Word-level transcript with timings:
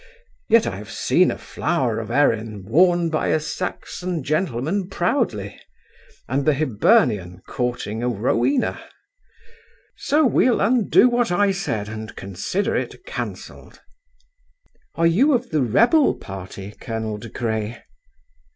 Yet 0.49 0.65
I 0.65 0.77
have 0.77 0.89
seen 0.89 1.29
a 1.29 1.37
flower 1.37 1.99
of 1.99 2.09
Erin 2.09 2.63
worn 2.65 3.11
by 3.11 3.27
a 3.27 3.39
Saxon 3.39 4.23
gentleman 4.23 4.89
proudly; 4.89 5.59
and 6.27 6.43
the 6.43 6.55
Hibernian 6.55 7.43
courting 7.47 8.01
a 8.01 8.09
Rowena! 8.09 8.83
So 9.95 10.25
we'll 10.25 10.59
undo 10.59 11.07
what 11.07 11.31
I 11.31 11.51
said, 11.51 11.87
and 11.87 12.15
consider 12.15 12.75
it 12.75 13.05
cancelled." 13.05 13.81
"Are 14.95 15.05
you 15.05 15.33
of 15.33 15.51
the 15.51 15.61
rebel 15.61 16.15
party, 16.15 16.73
Colonel 16.81 17.19
De 17.19 17.29
Craye?" 17.29 17.83